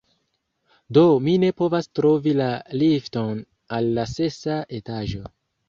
Do, 0.97 1.03
mi 1.27 1.35
ne 1.43 1.51
povas 1.59 1.89
trovi 1.99 2.35
la 2.41 2.49
lifton 2.85 3.45
al 3.79 3.93
la 4.01 4.09
sesa 4.17 4.59
etaĝo! 4.83 5.27